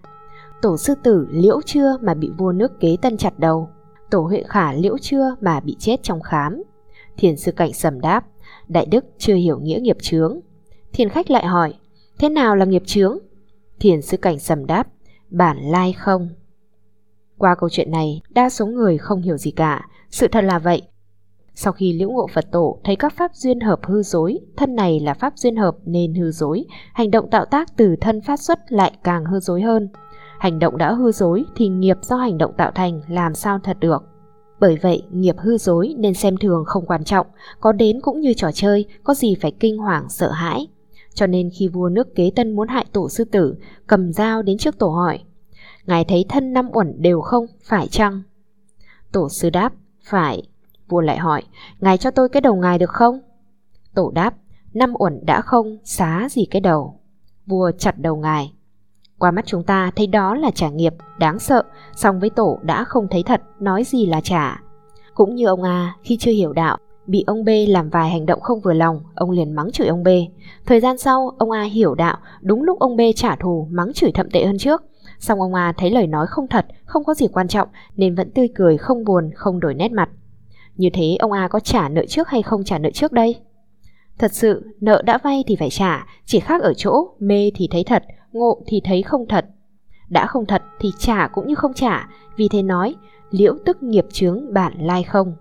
tổ 0.61 0.77
sư 0.77 0.93
tử 1.03 1.27
liễu 1.31 1.61
chưa 1.65 1.97
mà 2.01 2.13
bị 2.13 2.31
vua 2.37 2.51
nước 2.51 2.79
kế 2.79 2.97
tân 3.01 3.17
chặt 3.17 3.39
đầu, 3.39 3.69
tổ 4.11 4.21
huệ 4.21 4.43
khả 4.47 4.73
liễu 4.73 4.97
chưa 4.97 5.35
mà 5.41 5.59
bị 5.59 5.75
chết 5.79 6.03
trong 6.03 6.21
khám. 6.21 6.63
Thiền 7.17 7.37
sư 7.37 7.51
cảnh 7.51 7.73
sầm 7.73 8.01
đáp, 8.01 8.25
đại 8.67 8.85
đức 8.85 9.05
chưa 9.17 9.35
hiểu 9.35 9.59
nghĩa 9.59 9.79
nghiệp 9.81 9.97
chướng. 10.01 10.39
Thiền 10.93 11.09
khách 11.09 11.31
lại 11.31 11.45
hỏi, 11.45 11.73
thế 12.19 12.29
nào 12.29 12.55
là 12.55 12.65
nghiệp 12.65 12.83
chướng? 12.85 13.17
Thiền 13.83 14.01
sư 14.01 14.17
cảnh 14.17 14.39
sầm 14.39 14.65
đáp, 14.65 14.87
bản 15.29 15.57
lai 15.57 15.93
không. 15.93 16.29
Qua 17.37 17.55
câu 17.55 17.69
chuyện 17.69 17.91
này, 17.91 18.21
đa 18.29 18.49
số 18.49 18.65
người 18.65 18.97
không 18.97 19.21
hiểu 19.21 19.37
gì 19.37 19.51
cả, 19.51 19.87
sự 20.09 20.27
thật 20.27 20.43
là 20.43 20.59
vậy. 20.59 20.81
Sau 21.55 21.73
khi 21.73 21.93
liễu 21.93 22.09
ngộ 22.09 22.27
Phật 22.33 22.45
tổ 22.51 22.79
thấy 22.83 22.95
các 22.95 23.13
pháp 23.17 23.35
duyên 23.35 23.59
hợp 23.59 23.79
hư 23.83 24.03
dối, 24.03 24.39
thân 24.57 24.75
này 24.75 24.99
là 24.99 25.13
pháp 25.13 25.33
duyên 25.35 25.55
hợp 25.55 25.75
nên 25.85 26.13
hư 26.13 26.31
dối, 26.31 26.65
hành 26.93 27.11
động 27.11 27.29
tạo 27.29 27.45
tác 27.45 27.77
từ 27.77 27.95
thân 28.01 28.21
phát 28.21 28.39
xuất 28.39 28.59
lại 28.69 28.91
càng 29.03 29.25
hư 29.25 29.39
dối 29.39 29.61
hơn. 29.61 29.89
Hành 30.39 30.59
động 30.59 30.77
đã 30.77 30.93
hư 30.93 31.11
dối 31.11 31.45
thì 31.55 31.67
nghiệp 31.67 31.97
do 32.01 32.15
hành 32.15 32.37
động 32.37 32.53
tạo 32.57 32.71
thành 32.75 33.01
làm 33.07 33.33
sao 33.33 33.59
thật 33.63 33.77
được. 33.79 34.03
Bởi 34.59 34.77
vậy, 34.81 35.03
nghiệp 35.11 35.35
hư 35.37 35.57
dối 35.57 35.95
nên 35.97 36.13
xem 36.13 36.37
thường 36.37 36.63
không 36.65 36.85
quan 36.85 37.03
trọng, 37.03 37.27
có 37.59 37.71
đến 37.71 38.01
cũng 38.01 38.19
như 38.19 38.33
trò 38.33 38.51
chơi, 38.53 38.85
có 39.03 39.13
gì 39.13 39.35
phải 39.41 39.51
kinh 39.59 39.77
hoàng 39.77 40.09
sợ 40.09 40.31
hãi. 40.31 40.67
Cho 41.13 41.27
nên 41.27 41.49
khi 41.59 41.67
vua 41.67 41.89
nước 41.89 42.15
kế 42.15 42.31
tân 42.35 42.55
muốn 42.55 42.67
hại 42.67 42.85
tổ 42.91 43.09
sư 43.09 43.23
tử, 43.23 43.55
cầm 43.87 44.13
dao 44.13 44.41
đến 44.41 44.57
trước 44.57 44.77
tổ 44.77 44.89
hỏi, 44.89 45.19
Ngài 45.85 46.05
thấy 46.05 46.25
thân 46.29 46.53
năm 46.53 46.69
uẩn 46.73 47.01
đều 47.01 47.21
không, 47.21 47.45
phải 47.63 47.87
chăng? 47.87 48.21
Tổ 49.11 49.29
sư 49.29 49.49
đáp, 49.49 49.73
phải. 50.03 50.43
Vua 50.87 51.01
lại 51.01 51.17
hỏi, 51.17 51.43
Ngài 51.79 51.97
cho 51.97 52.11
tôi 52.11 52.29
cái 52.29 52.41
đầu 52.41 52.55
ngài 52.55 52.79
được 52.79 52.89
không? 52.89 53.19
Tổ 53.93 54.11
đáp, 54.11 54.33
năm 54.73 54.93
uẩn 54.99 55.25
đã 55.25 55.41
không, 55.41 55.77
xá 55.83 56.27
gì 56.31 56.45
cái 56.45 56.61
đầu. 56.61 56.99
Vua 57.45 57.71
chặt 57.77 57.99
đầu 57.99 58.15
ngài. 58.15 58.53
Qua 59.19 59.31
mắt 59.31 59.45
chúng 59.45 59.63
ta 59.63 59.91
thấy 59.95 60.07
đó 60.07 60.35
là 60.35 60.51
trả 60.51 60.69
nghiệp, 60.69 60.93
đáng 61.19 61.39
sợ, 61.39 61.63
song 61.95 62.19
với 62.19 62.29
tổ 62.29 62.59
đã 62.61 62.83
không 62.83 63.07
thấy 63.11 63.23
thật, 63.23 63.41
nói 63.59 63.83
gì 63.83 64.05
là 64.05 64.21
trả. 64.21 64.61
Cũng 65.13 65.35
như 65.35 65.45
ông 65.45 65.63
A, 65.63 65.95
khi 66.03 66.17
chưa 66.17 66.31
hiểu 66.31 66.53
đạo, 66.53 66.77
bị 67.07 67.23
ông 67.27 67.45
B 67.45 67.49
làm 67.67 67.89
vài 67.89 68.09
hành 68.09 68.25
động 68.25 68.41
không 68.41 68.61
vừa 68.61 68.73
lòng, 68.73 69.01
ông 69.15 69.31
liền 69.31 69.51
mắng 69.51 69.71
chửi 69.71 69.87
ông 69.87 70.03
B. 70.03 70.07
Thời 70.65 70.79
gian 70.79 70.97
sau, 70.97 71.35
ông 71.37 71.51
A 71.51 71.63
hiểu 71.63 71.95
đạo, 71.95 72.17
đúng 72.41 72.63
lúc 72.63 72.79
ông 72.79 72.95
B 72.95 73.01
trả 73.15 73.35
thù, 73.35 73.67
mắng 73.71 73.93
chửi 73.93 74.11
thậm 74.11 74.29
tệ 74.29 74.45
hơn 74.45 74.57
trước. 74.57 74.83
Xong 75.19 75.41
ông 75.41 75.53
A 75.53 75.73
thấy 75.77 75.91
lời 75.91 76.07
nói 76.07 76.27
không 76.27 76.47
thật, 76.47 76.65
không 76.85 77.03
có 77.03 77.13
gì 77.13 77.27
quan 77.27 77.47
trọng, 77.47 77.67
nên 77.95 78.15
vẫn 78.15 78.31
tươi 78.31 78.49
cười, 78.55 78.77
không 78.77 79.03
buồn, 79.03 79.31
không 79.35 79.59
đổi 79.59 79.73
nét 79.73 79.91
mặt. 79.91 80.09
Như 80.75 80.89
thế 80.93 81.15
ông 81.19 81.31
A 81.31 81.47
có 81.47 81.59
trả 81.59 81.89
nợ 81.89 82.05
trước 82.05 82.27
hay 82.27 82.41
không 82.41 82.63
trả 82.63 82.77
nợ 82.77 82.89
trước 82.93 83.11
đây? 83.11 83.35
Thật 84.17 84.33
sự, 84.33 84.65
nợ 84.81 85.01
đã 85.05 85.17
vay 85.17 85.43
thì 85.47 85.55
phải 85.55 85.69
trả, 85.69 86.07
chỉ 86.25 86.39
khác 86.39 86.61
ở 86.61 86.73
chỗ, 86.73 87.07
mê 87.19 87.51
thì 87.55 87.67
thấy 87.71 87.83
thật, 87.83 88.03
ngộ 88.31 88.61
thì 88.67 88.81
thấy 88.83 89.03
không 89.03 89.27
thật. 89.27 89.45
đã 90.09 90.27
không 90.27 90.45
thật 90.45 90.61
thì 90.79 90.91
trả 90.99 91.27
cũng 91.27 91.47
như 91.47 91.55
không 91.55 91.73
trả, 91.73 92.09
vì 92.37 92.47
thế 92.47 92.63
nói, 92.63 92.95
liễu 93.31 93.55
tức 93.65 93.83
nghiệp 93.83 94.05
chướng 94.11 94.53
bản 94.53 94.73
lai 94.79 95.03
không. 95.03 95.35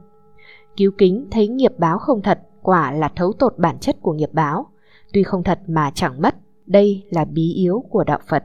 Cứu 0.77 0.93
kính 0.99 1.29
thấy 1.31 1.49
nghiệp 1.49 1.73
báo 1.79 1.99
không 1.99 2.23
thật, 2.23 2.41
quả 2.63 2.93
là 2.93 3.09
thấu 3.17 3.33
tột 3.39 3.59
bản 3.59 3.79
chất 3.79 3.97
của 4.03 4.13
nghiệp 4.13 4.31
báo, 4.33 4.67
tuy 5.13 5.23
không 5.23 5.43
thật 5.43 5.61
mà 5.67 5.91
chẳng 5.95 6.23
mất, 6.23 6.35
đây 6.67 7.05
là 7.11 7.25
bí 7.25 7.53
yếu 7.53 7.85
của 7.91 8.05
đạo 8.05 8.21
Phật. 8.29 8.45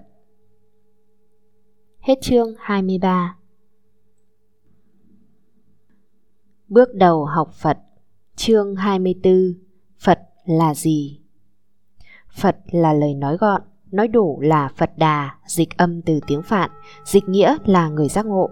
Hết 2.00 2.16
chương 2.22 2.54
23 2.60 3.38
Bước 6.68 6.96
đầu 6.96 7.26
học 7.26 7.54
Phật 7.54 7.78
Chương 8.36 8.76
24 8.76 9.54
Phật 10.00 10.20
là 10.46 10.74
gì? 10.74 11.22
Phật 12.30 12.58
là 12.72 12.94
lời 12.94 13.14
nói 13.14 13.38
gọn, 13.38 13.62
nói 13.92 14.08
đủ 14.08 14.42
là 14.42 14.70
Phật 14.76 14.92
Đà, 14.98 15.36
dịch 15.48 15.78
âm 15.78 16.02
từ 16.02 16.20
tiếng 16.28 16.42
Phạn, 16.42 16.72
dịch 17.06 17.30
nghĩa 17.30 17.58
là 17.66 17.90
người 17.90 18.08
giác 18.08 18.26
ngộ. 18.26 18.50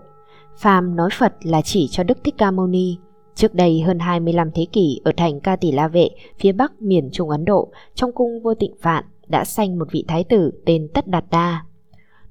Phàm 0.58 0.96
nói 0.96 1.10
Phật 1.18 1.34
là 1.42 1.62
chỉ 1.62 1.88
cho 1.92 2.04
Đức 2.04 2.18
Thích 2.24 2.36
Ca 2.38 2.52
Mâu 2.52 2.68
Ni. 2.68 2.98
Trước 3.36 3.56
đây 3.56 3.82
hơn 3.82 4.00
25 4.00 4.52
thế 4.52 4.66
kỷ 4.72 5.02
ở 5.04 5.12
thành 5.18 5.40
Ca 5.40 5.56
Tỷ 5.56 5.72
La 5.72 5.88
Vệ, 5.88 6.10
phía 6.40 6.52
bắc 6.52 6.82
miền 6.82 7.10
Trung 7.12 7.30
Ấn 7.30 7.46
Độ, 7.46 7.70
trong 7.96 8.12
cung 8.12 8.42
vua 8.44 8.54
Tịnh 8.54 8.76
Phạn 8.82 9.04
đã 9.28 9.46
sanh 9.46 9.80
một 9.80 9.92
vị 9.92 10.04
thái 10.08 10.24
tử 10.24 10.52
tên 10.66 10.88
Tất 10.94 11.08
Đạt 11.08 11.26
Đa. 11.32 11.66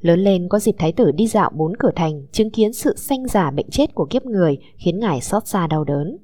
Lớn 0.00 0.20
lên 0.20 0.48
có 0.48 0.58
dịp 0.58 0.74
thái 0.78 0.92
tử 0.92 1.10
đi 1.12 1.26
dạo 1.26 1.50
bốn 1.54 1.76
cửa 1.76 1.90
thành, 1.96 2.26
chứng 2.32 2.50
kiến 2.50 2.72
sự 2.72 2.96
sanh 2.96 3.26
giả 3.26 3.50
bệnh 3.50 3.70
chết 3.70 3.94
của 3.94 4.06
kiếp 4.10 4.24
người 4.24 4.58
khiến 4.76 4.98
ngài 5.00 5.20
xót 5.20 5.46
xa 5.46 5.66
đau 5.66 5.84
đớn. 5.84 6.16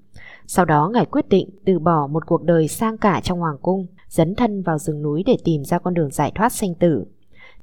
Sau 0.47 0.65
đó 0.65 0.91
ngài 0.95 1.07
quyết 1.07 1.29
định 1.29 1.49
từ 1.65 1.79
bỏ 1.79 2.07
một 2.07 2.27
cuộc 2.27 2.43
đời 2.43 2.69
sang 2.69 2.99
cả 2.99 3.21
trong 3.25 3.39
hoàng 3.39 3.59
cung, 3.63 3.87
dấn 4.09 4.35
thân 4.35 4.63
vào 4.63 4.79
rừng 4.79 5.03
núi 5.03 5.23
để 5.27 5.37
tìm 5.45 5.65
ra 5.65 5.79
con 5.79 5.95
đường 5.95 6.11
giải 6.11 6.33
thoát 6.35 6.53
sanh 6.53 6.75
tử. 6.75 7.05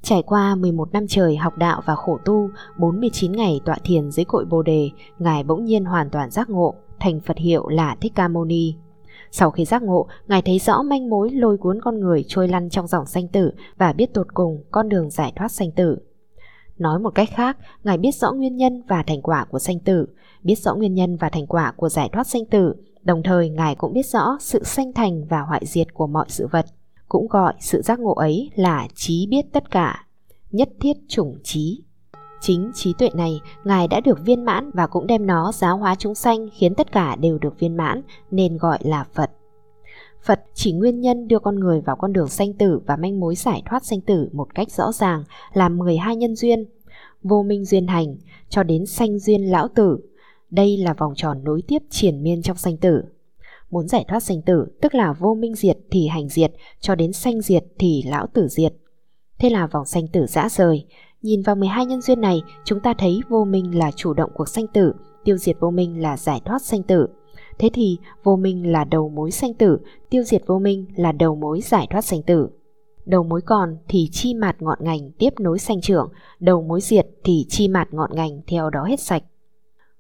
Trải 0.02 0.24
qua 0.24 0.56
11 0.56 0.94
năm 0.94 1.06
trời 1.08 1.36
học 1.36 1.58
đạo 1.58 1.82
và 1.86 1.96
khổ 1.96 2.20
tu, 2.26 2.50
49 2.78 3.32
ngày 3.32 3.60
tọa 3.66 3.78
thiền 3.84 4.12
dưới 4.12 4.26
cội 4.26 4.46
Bồ 4.46 4.62
đề, 4.62 4.90
Ngài 5.20 5.44
bỗng 5.44 5.66
nhiên 5.66 5.86
hoàn 5.86 6.10
toàn 6.10 6.32
giác 6.32 6.50
ngộ, 6.50 6.76
thành 7.00 7.20
Phật 7.20 7.38
hiệu 7.38 7.68
là 7.68 7.96
Thích 8.02 8.12
Ca 8.16 8.28
Mâu 8.28 8.46
Ni. 8.46 8.76
Sau 9.32 9.52
khi 9.52 9.66
giác 9.66 9.84
ngộ, 9.84 10.08
Ngài 10.28 10.42
thấy 10.42 10.60
rõ 10.60 10.82
manh 10.82 11.10
mối 11.10 11.30
lôi 11.32 11.58
cuốn 11.58 11.82
con 11.82 12.00
người 12.00 12.26
trôi 12.28 12.48
lăn 12.48 12.70
trong 12.70 12.88
dòng 12.88 13.06
sanh 13.06 13.28
tử 13.28 13.52
và 13.78 13.94
biết 13.94 14.14
tột 14.14 14.28
cùng 14.34 14.64
con 14.72 14.90
đường 14.90 15.10
giải 15.10 15.34
thoát 15.36 15.52
sanh 15.52 15.72
tử. 15.72 15.98
Nói 16.78 17.00
một 17.00 17.16
cách 17.16 17.30
khác, 17.34 17.58
Ngài 17.84 17.98
biết 17.98 18.16
rõ 18.16 18.32
nguyên 18.32 18.56
nhân 18.56 18.84
và 18.88 19.04
thành 19.04 19.22
quả 19.22 19.46
của 19.46 19.60
sanh 19.60 19.80
tử, 19.80 20.08
biết 20.44 20.56
rõ 20.56 20.76
nguyên 20.76 20.94
nhân 20.94 21.18
và 21.18 21.30
thành 21.30 21.48
quả 21.48 21.74
của 21.76 21.90
giải 21.90 22.10
thoát 22.14 22.28
sanh 22.28 22.46
tử, 22.46 22.74
đồng 23.04 23.24
thời 23.24 23.50
Ngài 23.50 23.76
cũng 23.76 23.94
biết 23.94 24.06
rõ 24.06 24.38
sự 24.40 24.64
sanh 24.64 24.94
thành 24.94 25.26
và 25.26 25.42
hoại 25.42 25.66
diệt 25.66 25.94
của 25.94 26.08
mọi 26.08 26.26
sự 26.28 26.48
vật, 26.52 26.66
cũng 27.08 27.28
gọi 27.28 27.54
sự 27.60 27.82
giác 27.82 28.00
ngộ 28.00 28.14
ấy 28.14 28.50
là 28.56 28.88
trí 28.96 29.28
biết 29.28 29.46
tất 29.52 29.72
cả, 29.72 30.06
nhất 30.52 30.70
thiết 30.80 30.98
chủng 31.08 31.38
trí. 31.44 31.84
Chính 32.42 32.72
trí 32.74 32.94
tuệ 32.94 33.10
này, 33.14 33.42
Ngài 33.64 33.88
đã 33.88 34.00
được 34.00 34.20
viên 34.26 34.46
mãn 34.46 34.72
và 34.72 34.88
cũng 34.88 35.08
đem 35.08 35.28
nó 35.28 35.52
giáo 35.52 35.78
hóa 35.78 35.96
chúng 36.00 36.16
sanh 36.16 36.50
khiến 36.54 36.76
tất 36.76 36.92
cả 36.92 37.16
đều 37.16 37.38
được 37.38 37.60
viên 37.60 37.78
mãn, 37.78 38.02
nên 38.32 38.58
gọi 38.58 38.78
là 38.82 39.06
Phật. 39.14 39.32
Phật 40.24 40.42
chỉ 40.54 40.72
nguyên 40.72 41.02
nhân 41.02 41.28
đưa 41.28 41.40
con 41.40 41.60
người 41.60 41.82
vào 41.82 41.96
con 41.96 42.14
đường 42.14 42.28
sanh 42.28 42.54
tử 42.54 42.80
và 42.86 42.96
manh 42.96 43.20
mối 43.20 43.36
giải 43.36 43.64
thoát 43.70 43.86
sanh 43.86 44.02
tử 44.02 44.30
một 44.34 44.56
cách 44.56 44.72
rõ 44.72 44.92
ràng 44.92 45.24
là 45.54 45.70
12 45.70 46.16
nhân 46.16 46.36
duyên, 46.36 46.66
vô 47.24 47.44
minh 47.44 47.66
duyên 47.66 47.88
hành 47.88 48.18
cho 48.50 48.64
đến 48.64 48.86
sanh 48.86 49.20
duyên 49.20 49.42
lão 49.42 49.68
tử. 49.68 50.00
Đây 50.50 50.78
là 50.78 50.94
vòng 50.94 51.14
tròn 51.16 51.44
nối 51.44 51.62
tiếp 51.68 51.84
triển 51.90 52.24
miên 52.24 52.42
trong 52.42 52.58
sanh 52.58 52.78
tử. 52.78 53.04
Muốn 53.72 53.88
giải 53.88 54.06
thoát 54.08 54.20
sanh 54.20 54.42
tử 54.42 54.68
tức 54.82 54.96
là 54.96 55.14
vô 55.14 55.34
minh 55.34 55.56
diệt 55.56 55.78
thì 55.92 56.08
hành 56.08 56.30
diệt, 56.30 56.52
cho 56.80 56.96
đến 56.96 57.14
sanh 57.14 57.42
diệt 57.42 57.64
thì 57.80 58.04
lão 58.06 58.28
tử 58.28 58.48
diệt. 58.48 58.74
Thế 59.40 59.50
là 59.50 59.68
vòng 59.68 59.86
sanh 59.86 60.08
tử 60.08 60.26
dã 60.28 60.50
rời. 60.50 60.86
Nhìn 61.22 61.42
vào 61.42 61.56
12 61.56 61.86
nhân 61.86 62.02
duyên 62.02 62.22
này, 62.22 62.42
chúng 62.64 62.80
ta 62.80 62.94
thấy 62.98 63.22
vô 63.30 63.46
minh 63.46 63.78
là 63.78 63.92
chủ 63.92 64.14
động 64.14 64.32
cuộc 64.34 64.50
sanh 64.50 64.68
tử, 64.68 64.94
tiêu 65.24 65.38
diệt 65.38 65.58
vô 65.60 65.72
minh 65.72 66.02
là 66.02 66.18
giải 66.18 66.42
thoát 66.46 66.62
sanh 66.62 66.84
tử. 66.84 67.08
Thế 67.60 67.70
thì 67.74 67.98
vô 68.24 68.36
minh 68.36 68.72
là 68.72 68.84
đầu 68.84 69.10
mối 69.10 69.32
sanh 69.32 69.54
tử, 69.54 69.80
tiêu 70.10 70.24
diệt 70.24 70.44
vô 70.46 70.60
minh 70.60 70.86
là 70.96 71.12
đầu 71.12 71.36
mối 71.36 71.62
giải 71.62 71.88
thoát 71.90 72.02
sanh 72.02 72.22
tử. 72.22 72.50
Đầu 73.06 73.24
mối 73.24 73.42
còn 73.42 73.78
thì 73.88 74.10
chi 74.12 74.34
mạt 74.34 74.62
ngọn 74.62 74.78
ngành 74.82 75.12
tiếp 75.12 75.34
nối 75.40 75.60
sanh 75.60 75.82
trưởng, 75.82 76.10
đầu 76.40 76.62
mối 76.62 76.82
diệt 76.82 77.08
thì 77.24 77.46
chi 77.50 77.68
mạt 77.68 77.94
ngọn 77.94 78.16
ngành 78.16 78.42
theo 78.48 78.70
đó 78.70 78.84
hết 78.84 79.00
sạch. 79.00 79.24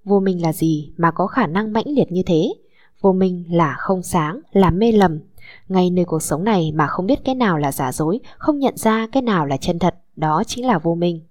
Vô 0.03 0.19
minh 0.19 0.41
là 0.41 0.53
gì 0.53 0.91
mà 0.97 1.11
có 1.11 1.27
khả 1.27 1.47
năng 1.47 1.73
mãnh 1.73 1.87
liệt 1.87 2.11
như 2.11 2.23
thế? 2.25 2.53
Vô 3.01 3.13
minh 3.13 3.43
là 3.51 3.75
không 3.79 4.03
sáng, 4.03 4.39
là 4.51 4.71
mê 4.71 4.91
lầm. 4.91 5.19
Ngay 5.67 5.89
nơi 5.89 6.05
cuộc 6.05 6.23
sống 6.23 6.43
này 6.43 6.71
mà 6.75 6.87
không 6.87 7.05
biết 7.05 7.19
cái 7.25 7.35
nào 7.35 7.57
là 7.57 7.71
giả 7.71 7.91
dối, 7.91 8.19
không 8.37 8.59
nhận 8.59 8.77
ra 8.77 9.07
cái 9.11 9.21
nào 9.21 9.45
là 9.45 9.57
chân 9.57 9.79
thật, 9.79 9.95
đó 10.17 10.43
chính 10.47 10.65
là 10.65 10.79
vô 10.79 10.95
minh. 10.95 11.21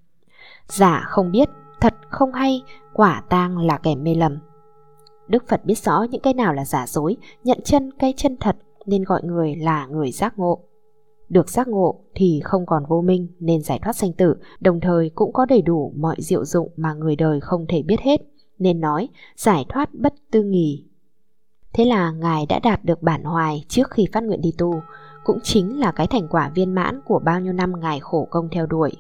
Giả 0.69 1.05
không 1.09 1.31
biết, 1.31 1.49
thật 1.81 1.95
không 2.09 2.33
hay, 2.33 2.63
quả 2.93 3.23
tang 3.29 3.59
là 3.59 3.79
kẻ 3.79 3.95
mê 3.95 4.15
lầm. 4.15 4.39
Đức 5.29 5.49
Phật 5.49 5.65
biết 5.65 5.79
rõ 5.79 6.03
những 6.03 6.21
cái 6.21 6.35
nào 6.35 6.53
là 6.55 6.65
giả 6.65 6.87
dối, 6.87 7.17
nhận 7.45 7.59
chân 7.65 7.91
cái 7.99 8.15
chân 8.17 8.37
thật 8.41 8.57
nên 8.87 9.05
gọi 9.05 9.23
người 9.25 9.57
là 9.57 9.87
người 9.87 10.13
giác 10.13 10.39
ngộ. 10.39 10.61
Được 11.29 11.51
giác 11.51 11.69
ngộ 11.69 12.01
thì 12.15 12.41
không 12.45 12.67
còn 12.67 12.85
vô 12.89 13.01
minh 13.01 13.29
nên 13.41 13.63
giải 13.63 13.79
thoát 13.79 13.93
sanh 13.93 14.13
tử, 14.13 14.37
đồng 14.61 14.81
thời 14.81 15.11
cũng 15.15 15.33
có 15.33 15.47
đầy 15.47 15.63
đủ 15.63 15.93
mọi 15.97 16.17
diệu 16.19 16.45
dụng 16.45 16.69
mà 16.77 16.95
người 16.95 17.17
đời 17.17 17.41
không 17.41 17.67
thể 17.69 17.83
biết 17.83 18.01
hết, 18.01 18.21
nên 18.59 18.81
nói 18.81 19.09
giải 19.37 19.65
thoát 19.69 19.95
bất 19.95 20.15
tư 20.31 20.43
nghì. 20.43 20.85
Thế 21.73 21.85
là 21.85 22.11
Ngài 22.11 22.47
đã 22.47 22.59
đạt 22.59 22.85
được 22.85 23.03
bản 23.03 23.25
hoài 23.25 23.65
trước 23.69 23.91
khi 23.91 24.07
phát 24.13 24.23
nguyện 24.23 24.41
đi 24.41 24.55
tu, 24.59 24.75
cũng 25.27 25.41
chính 25.43 25.81
là 25.81 25.93
cái 25.93 26.07
thành 26.07 26.29
quả 26.29 26.51
viên 26.55 26.75
mãn 26.75 27.01
của 27.05 27.19
bao 27.19 27.41
nhiêu 27.41 27.53
năm 27.53 27.81
Ngài 27.81 28.01
khổ 28.01 28.29
công 28.31 28.49
theo 28.53 28.67
đuổi. 28.67 28.93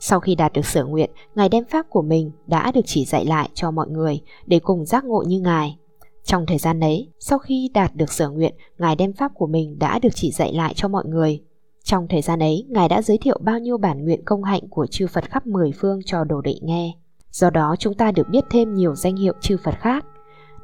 Sau 0.00 0.20
khi 0.20 0.34
đạt 0.34 0.52
được 0.52 0.66
sở 0.66 0.84
nguyện, 0.84 1.10
Ngài 1.34 1.48
đem 1.48 1.64
pháp 1.64 1.86
của 1.90 2.02
mình 2.02 2.30
đã 2.46 2.72
được 2.72 2.80
chỉ 2.84 3.04
dạy 3.04 3.24
lại 3.24 3.50
cho 3.54 3.70
mọi 3.70 3.88
người 3.88 4.20
để 4.46 4.58
cùng 4.58 4.84
giác 4.84 5.04
ngộ 5.04 5.22
như 5.26 5.40
Ngài. 5.40 5.78
Trong 6.24 6.46
thời 6.46 6.58
gian 6.58 6.80
ấy, 6.80 7.08
sau 7.18 7.38
khi 7.38 7.70
đạt 7.74 7.94
được 7.94 8.12
sở 8.12 8.28
nguyện, 8.28 8.54
Ngài 8.78 8.96
đem 8.96 9.12
pháp 9.12 9.32
của 9.34 9.46
mình 9.46 9.78
đã 9.78 9.98
được 9.98 10.08
chỉ 10.14 10.30
dạy 10.30 10.52
lại 10.52 10.74
cho 10.76 10.88
mọi 10.88 11.04
người. 11.06 11.42
Trong 11.84 12.06
thời 12.08 12.22
gian 12.22 12.42
ấy, 12.42 12.66
Ngài 12.68 12.88
đã 12.88 13.02
giới 13.02 13.18
thiệu 13.18 13.38
bao 13.42 13.58
nhiêu 13.58 13.78
bản 13.78 14.04
nguyện 14.04 14.24
công 14.24 14.44
hạnh 14.44 14.68
của 14.70 14.86
chư 14.86 15.06
Phật 15.06 15.30
khắp 15.30 15.46
mười 15.46 15.72
phương 15.72 16.00
cho 16.06 16.24
đồ 16.24 16.40
đệ 16.40 16.54
nghe. 16.62 16.94
Do 17.30 17.50
đó 17.50 17.76
chúng 17.78 17.94
ta 17.94 18.12
được 18.12 18.28
biết 18.28 18.44
thêm 18.50 18.74
nhiều 18.74 18.94
danh 18.94 19.16
hiệu 19.16 19.34
chư 19.40 19.56
Phật 19.64 19.74
khác. 19.80 20.04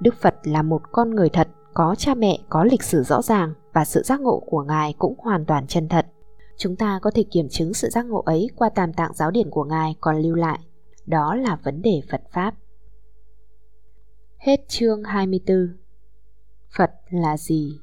Đức 0.01 0.15
Phật 0.21 0.35
là 0.43 0.63
một 0.63 0.83
con 0.93 1.15
người 1.15 1.29
thật, 1.29 1.49
có 1.75 1.95
cha 1.99 2.15
mẹ, 2.15 2.39
có 2.49 2.65
lịch 2.65 2.83
sử 2.83 3.03
rõ 3.03 3.23
ràng 3.23 3.55
và 3.79 3.85
sự 3.85 4.03
giác 4.03 4.21
ngộ 4.21 4.43
của 4.47 4.63
Ngài 4.63 4.95
cũng 4.99 5.15
hoàn 5.19 5.45
toàn 5.45 5.67
chân 5.67 5.89
thật. 5.89 6.07
Chúng 6.57 6.77
ta 6.77 6.99
có 7.03 7.11
thể 7.11 7.25
kiểm 7.31 7.49
chứng 7.49 7.75
sự 7.75 7.89
giác 7.89 8.07
ngộ 8.07 8.23
ấy 8.23 8.49
qua 8.57 8.69
tam 8.69 8.93
tạng 8.93 9.15
giáo 9.15 9.31
điển 9.31 9.51
của 9.51 9.65
Ngài 9.65 9.97
còn 10.01 10.19
lưu 10.19 10.35
lại. 10.35 10.59
Đó 11.07 11.35
là 11.35 11.57
vấn 11.57 11.83
đề 11.83 12.01
Phật 12.11 12.23
Pháp. 12.33 12.55
Hết 14.39 14.69
chương 14.69 15.05
24 15.05 15.77
Phật 16.77 16.91
là 17.11 17.37
gì? 17.37 17.81